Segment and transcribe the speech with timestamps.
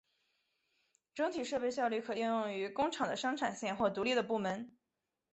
[1.13, 4.75] 整体设备效率可应用于工厂的生产线或独立的部门。